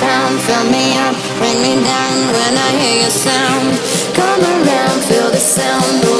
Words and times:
pound, 0.00 0.40
fill 0.40 0.64
me 0.72 0.96
up, 1.04 1.14
bring 1.36 1.60
me 1.60 1.74
down 1.84 2.16
when 2.32 2.52
I 2.56 2.70
hear 2.80 2.96
your 3.04 3.10
sound. 3.12 3.76
Come 4.16 4.40
around, 4.40 4.98
feel 5.04 5.30
the 5.30 5.38
sound. 5.38 6.19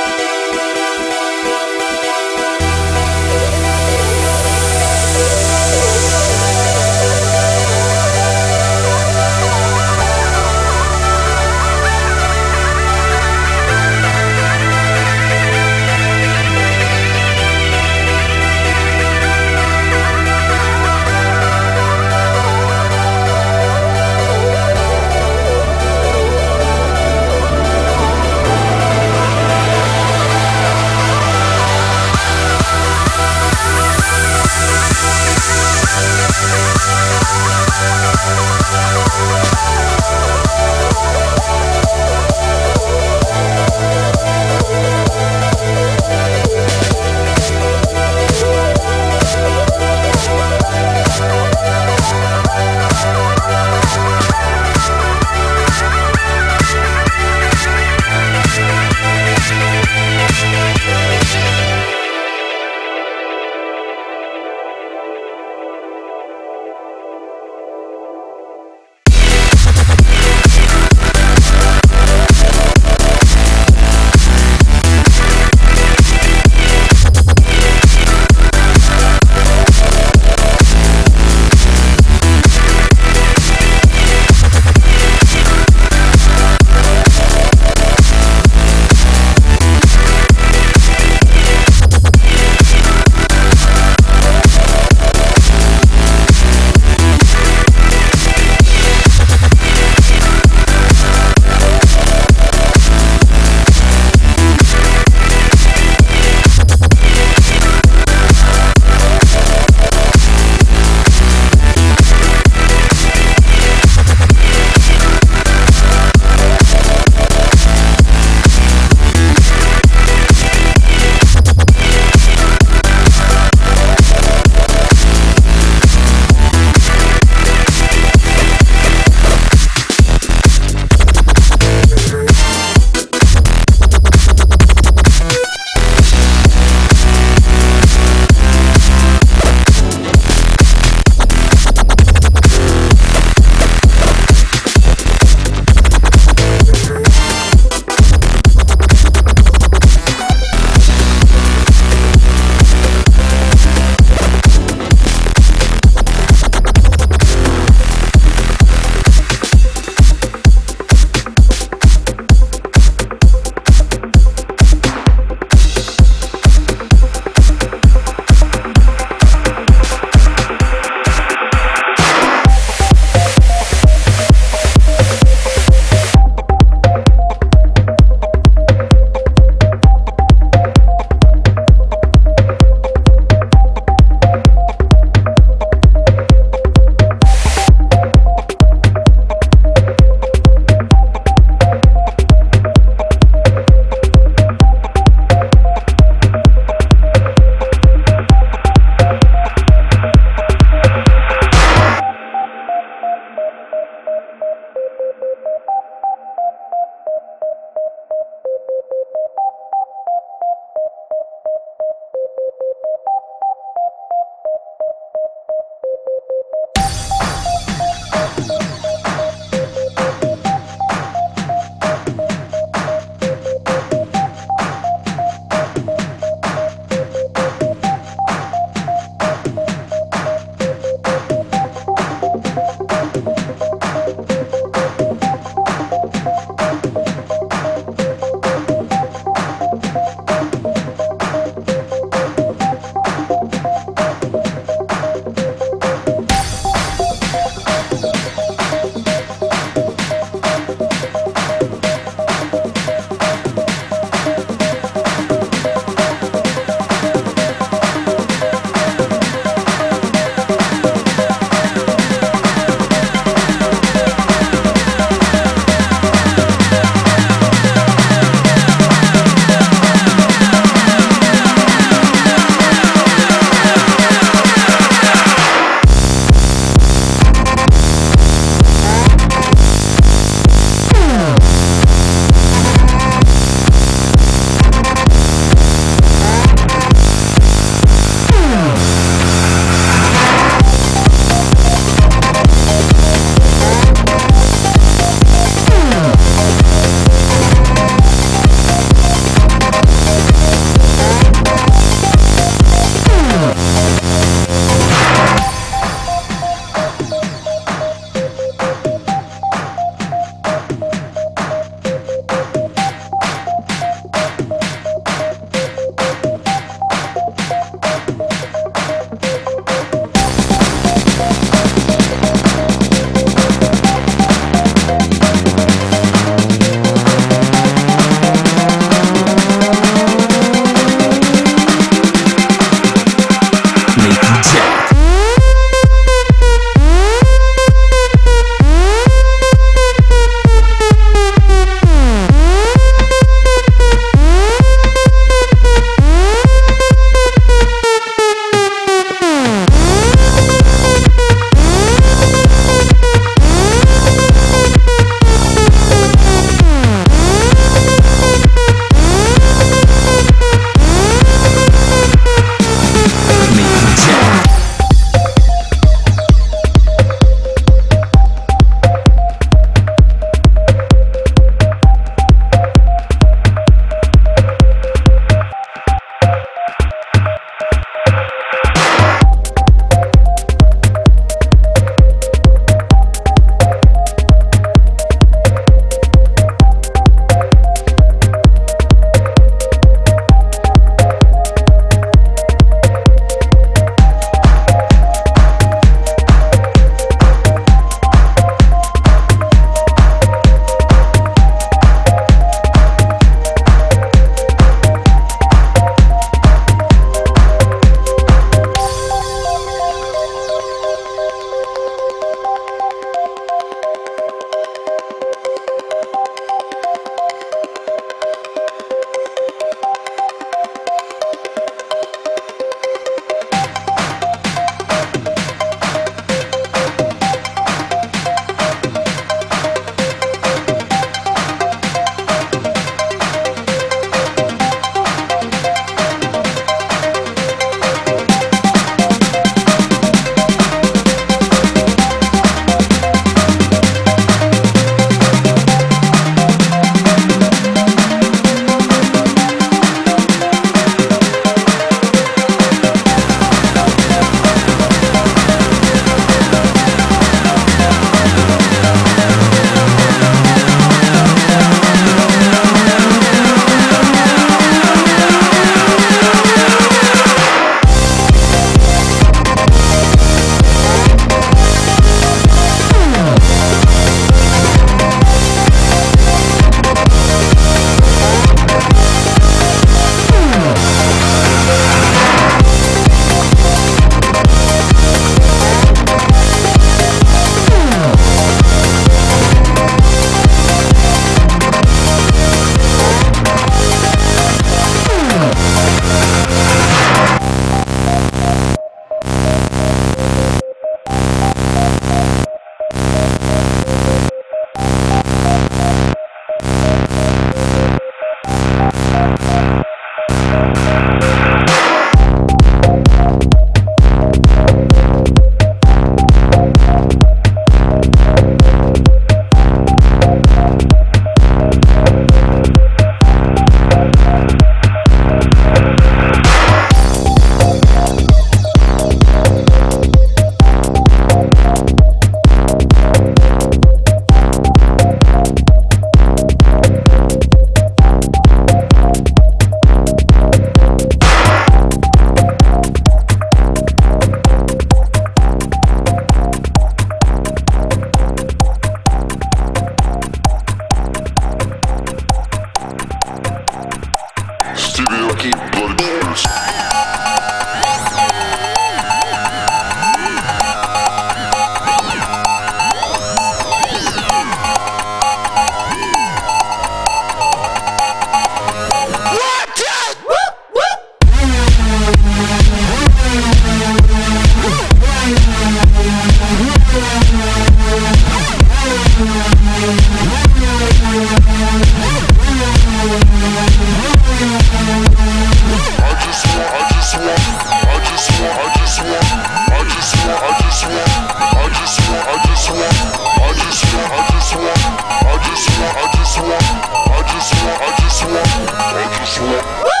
Woo! 599.61 600.00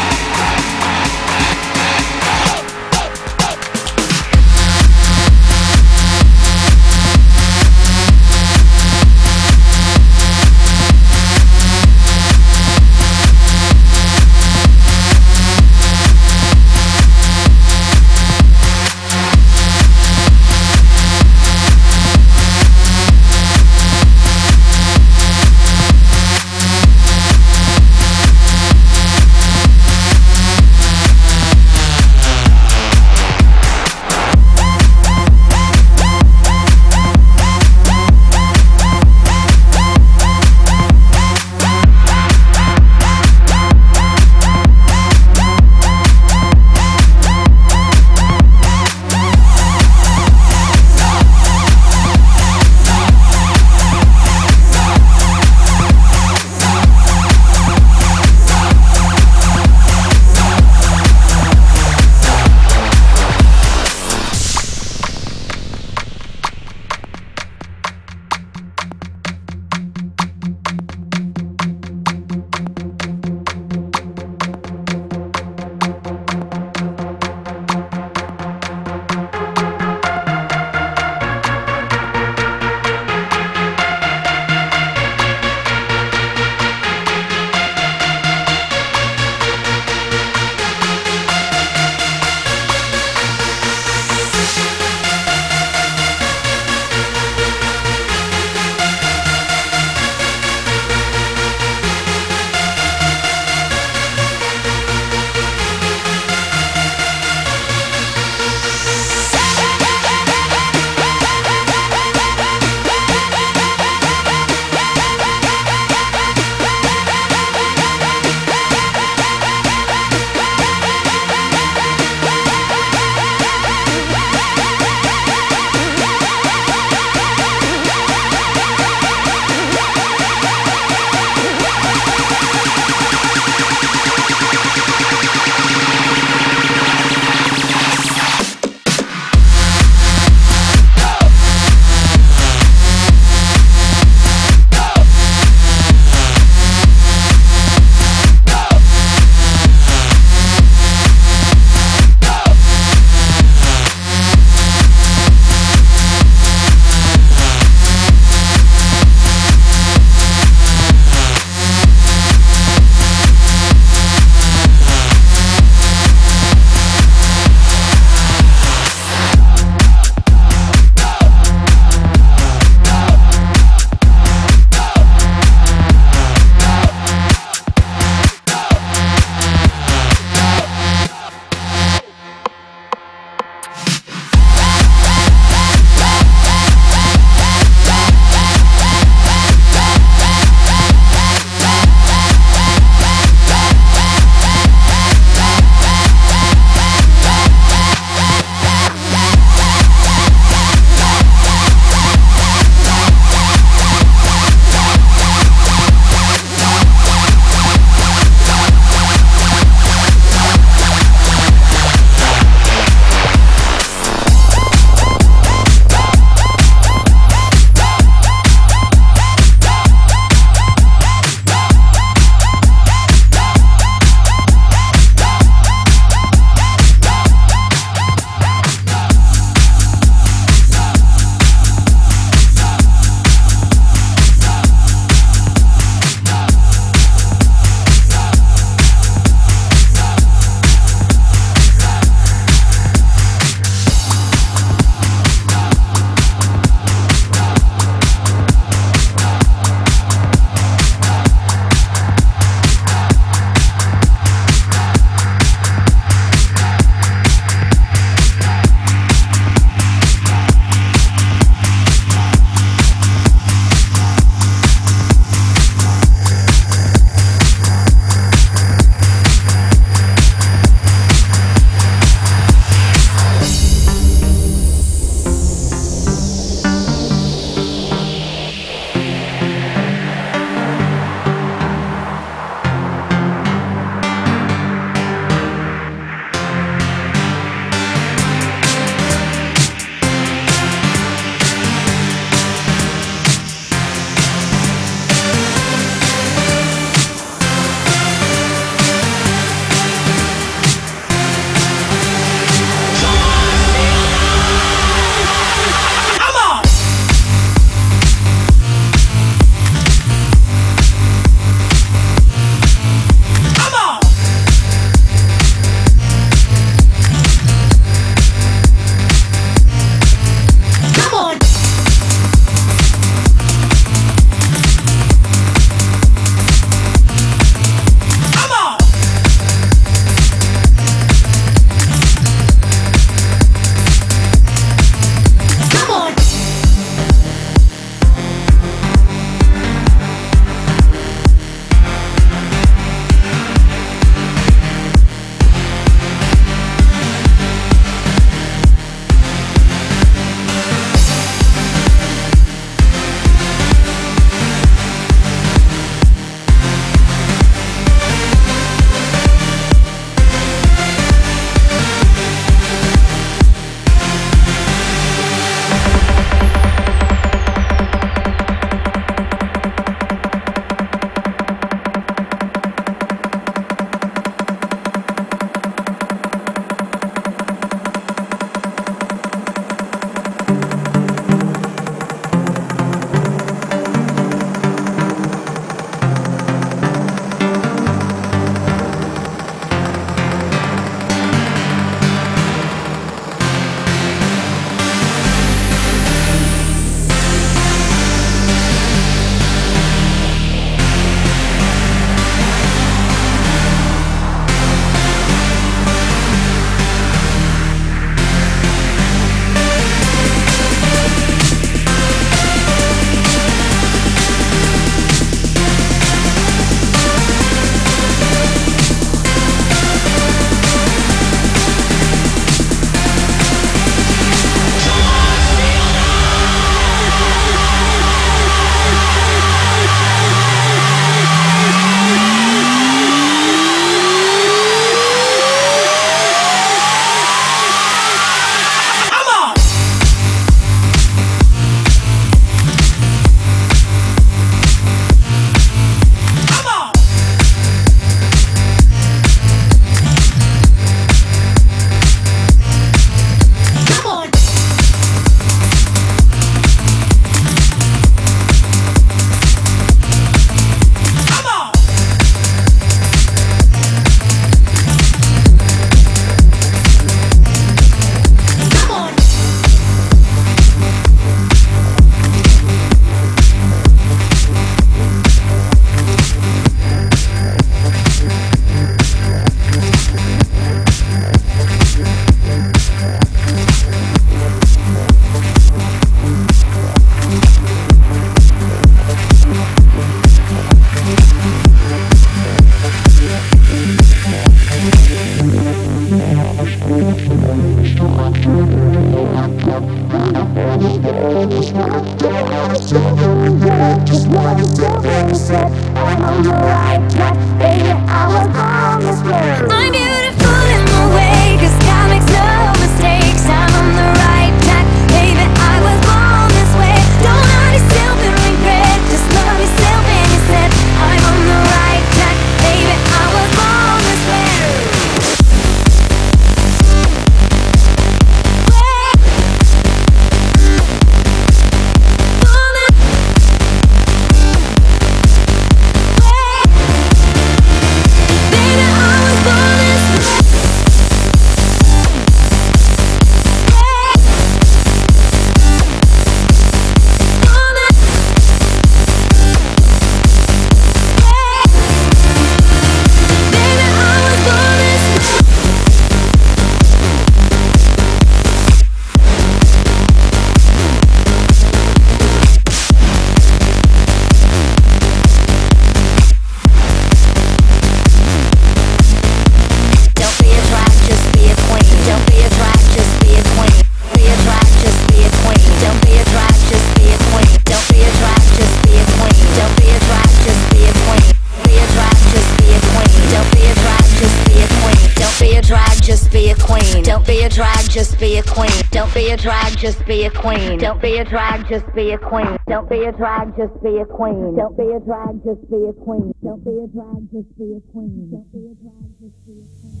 queen. 586.80 587.02
Don't 587.02 587.26
be 587.26 587.42
a 587.42 587.48
drag, 587.48 587.90
just 587.90 588.18
be 588.18 588.38
a 588.38 588.42
queen. 588.42 588.70
Don't 588.90 589.12
be 589.14 589.30
a 589.30 589.36
drag, 589.36 589.76
just 589.78 590.04
be 590.06 590.24
a 590.24 590.30
queen. 590.30 590.78
Don't 590.78 591.00
be 591.00 591.18
a 591.18 591.24
drag, 591.24 591.68
just 591.68 591.86
be 591.94 592.10
a 592.12 592.18
queen. 592.18 592.58
Don't 592.68 592.88
be 592.88 593.04
a 593.04 593.12
drag, 593.12 593.56
just 593.56 593.82
be 593.82 593.98
a 593.98 594.04
queen. 594.04 594.54
Don't 594.56 594.76
be 594.76 594.84
a 594.92 595.00
drag, 595.00 595.42
just 595.44 595.70
be 595.70 595.84
a 595.88 595.92
queen. 595.92 596.32
Don't 596.42 596.64
be 596.64 596.70
a 596.70 596.86
drag, 596.88 597.30
just 597.32 597.56
be 597.58 597.76
a 597.76 597.80
queen. 597.92 598.30
Don't 598.30 598.52
be 598.52 598.58
a 598.58 598.74
drag, 598.80 599.10
just 599.20 599.38
be 599.46 599.52
a 599.52 599.64
queen. 599.80 600.00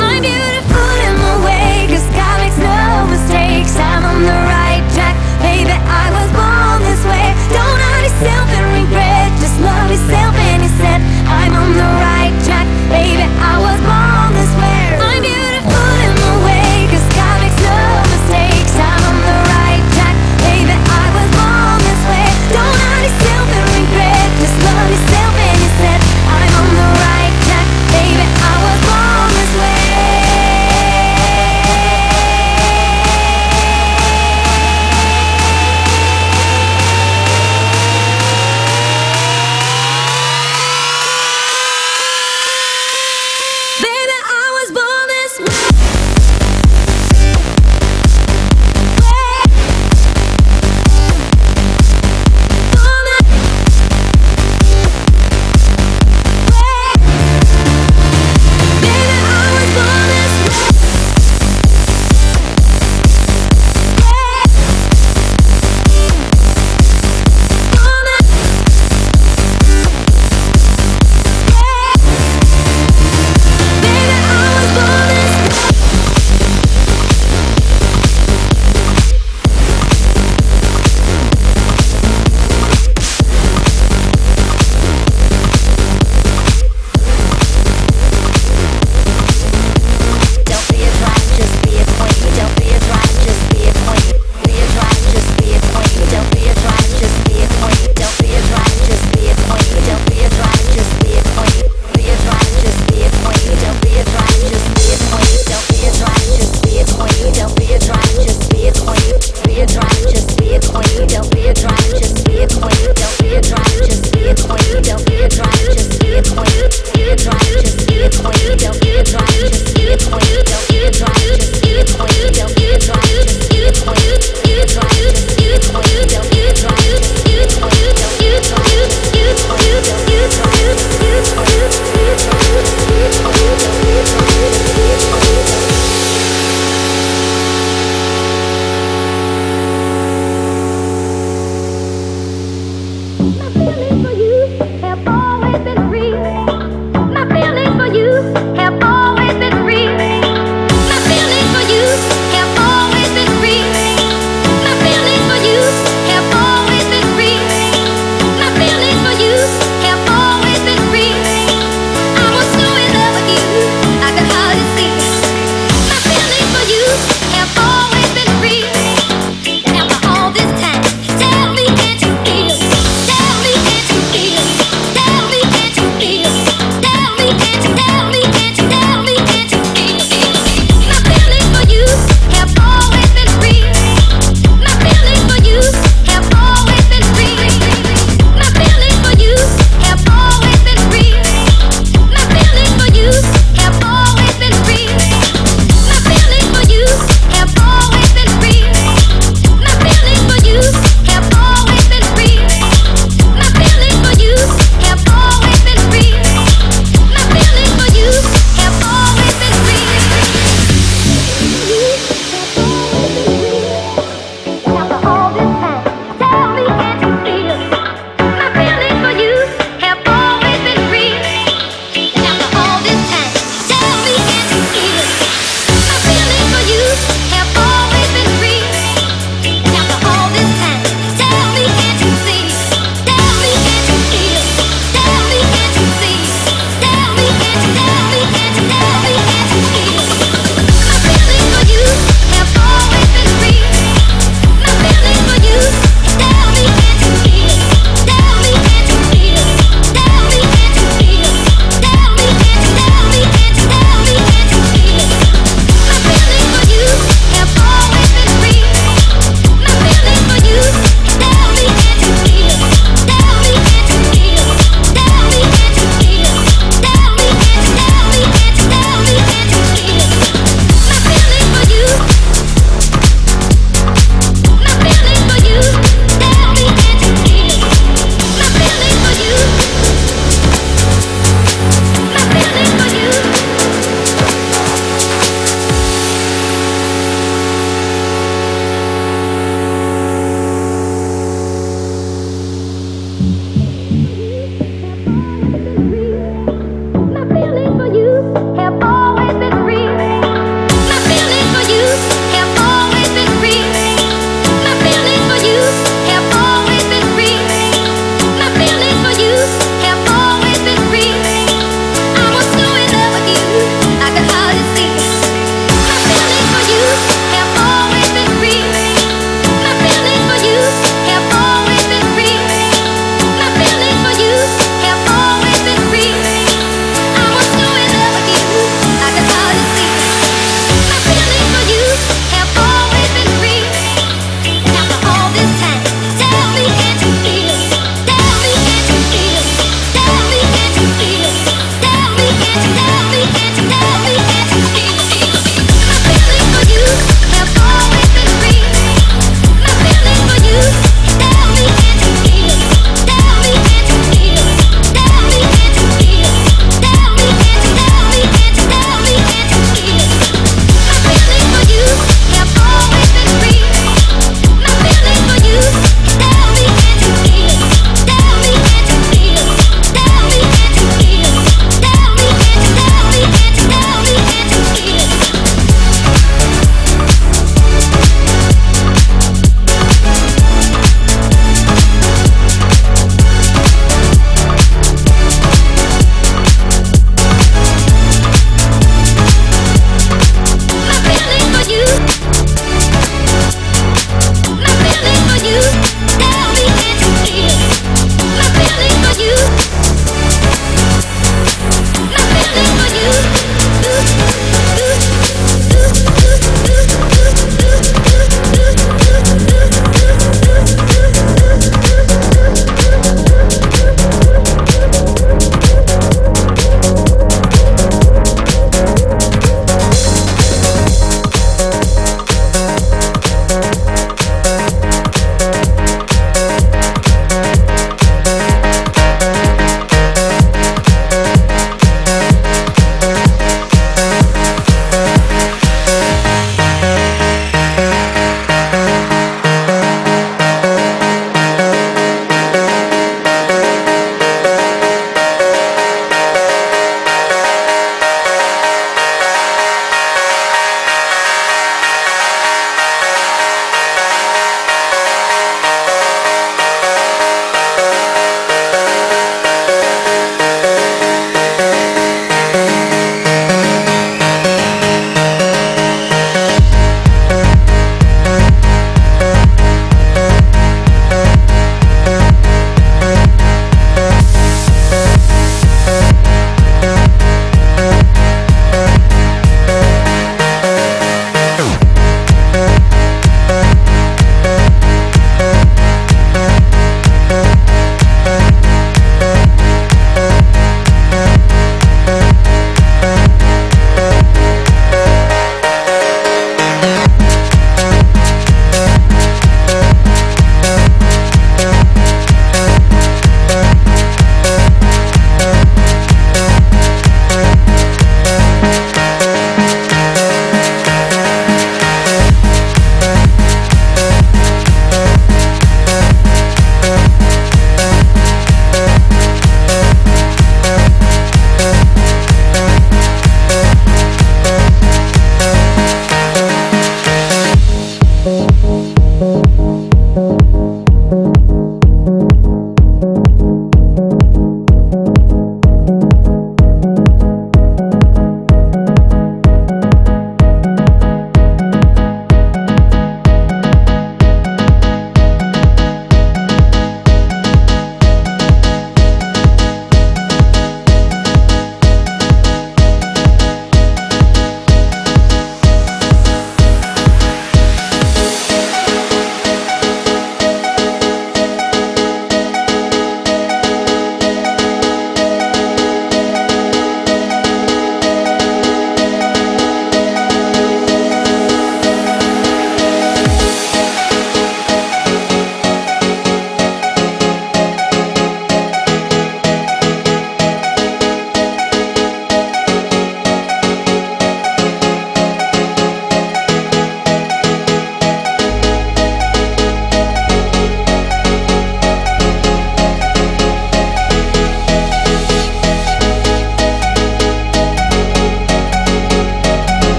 I'm 0.00 0.09
on 4.20 4.26
the 4.26 4.32
right. 4.32 4.59